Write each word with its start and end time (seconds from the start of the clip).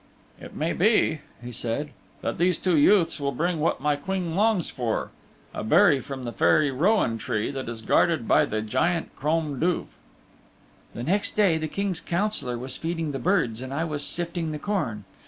"It 0.39 0.55
may 0.55 0.73
be," 0.73 1.21
he 1.43 1.51
said, 1.51 1.91
"that 2.23 2.39
these 2.39 2.57
two 2.57 2.75
youths 2.75 3.19
will 3.19 3.31
bring 3.31 3.59
what 3.59 3.79
my 3.81 3.95
Queen 3.95 4.35
longs 4.35 4.67
for 4.67 5.11
a 5.53 5.63
berry 5.63 5.99
from 5.99 6.23
the 6.23 6.31
Fairy 6.31 6.71
Rowan 6.71 7.19
Tree 7.19 7.51
that 7.51 7.69
is 7.69 7.83
guarded 7.83 8.27
by 8.27 8.45
the 8.45 8.63
Giant 8.63 9.15
Crom 9.15 9.59
Duv." 9.59 9.85
The 10.95 11.03
next 11.03 11.35
day 11.35 11.59
the 11.59 11.67
King's 11.67 12.01
Councillor 12.01 12.57
was 12.57 12.77
feeding 12.77 13.11
the 13.11 13.19
birds 13.19 13.61
and 13.61 13.71
I 13.71 13.83
was 13.83 14.03
sifting 14.03 14.51
the 14.51 14.57
corn. 14.57 15.03